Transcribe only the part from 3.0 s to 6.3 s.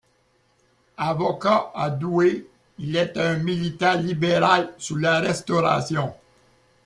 un militant libéral sous la Restauration.